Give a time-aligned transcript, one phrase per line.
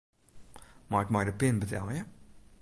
[0.89, 1.99] Mei ik mei de pin betelje?